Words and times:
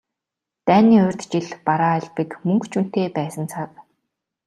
Дайны 0.67 0.97
урьд 1.07 1.21
жил 1.31 1.47
бараа 1.67 1.93
элбэг, 2.01 2.31
мөнгө 2.47 2.67
ч 2.69 2.73
үнэтэй 2.79 3.07
байсан 3.17 3.45
цаг. 3.51 3.71